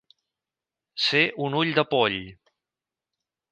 [1.09, 2.19] Ser un ull de poll.